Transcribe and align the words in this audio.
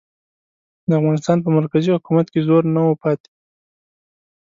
د 0.89 0.91
افغانستان 0.99 1.37
په 1.41 1.49
مرکزي 1.57 1.89
حکومت 1.95 2.27
کې 2.33 2.45
زور 2.47 2.63
نه 2.75 2.81
و 2.87 2.93
پاتې. 3.01 3.29